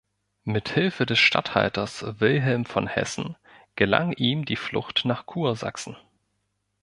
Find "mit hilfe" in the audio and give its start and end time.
0.45-1.05